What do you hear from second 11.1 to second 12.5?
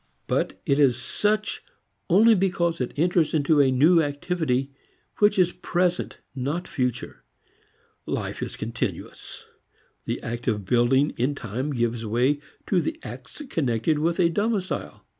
in time gives way